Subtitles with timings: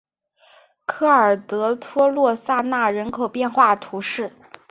[0.87, 4.33] 科尔德托洛萨纳人口变化图示